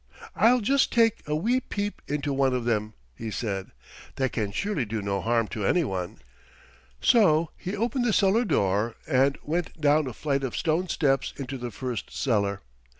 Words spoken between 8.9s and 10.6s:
and went down a flight of